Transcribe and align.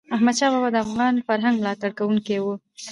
احمدشاه 0.15 0.51
بابا 0.53 0.69
د 0.73 0.77
افغان 0.85 1.13
فرهنګ 1.27 1.55
ملاتړ 1.61 1.91
کوونکی 1.99 2.37
و. 2.41 2.45